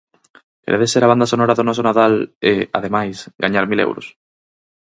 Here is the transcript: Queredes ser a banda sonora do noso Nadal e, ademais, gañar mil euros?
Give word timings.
Queredes 0.63 0.91
ser 0.93 1.01
a 1.03 1.11
banda 1.11 1.29
sonora 1.31 1.57
do 1.57 1.67
noso 1.67 1.81
Nadal 1.87 2.13
e, 2.51 2.53
ademais, 2.77 3.17
gañar 3.43 3.65
mil 3.67 3.79
euros? 3.87 4.05